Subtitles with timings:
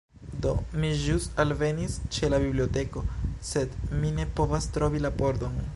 [0.43, 3.05] Do, mi ĵus alvenis ĉe la biblioteko
[3.53, 5.63] sed mi ne povas trovi la pordon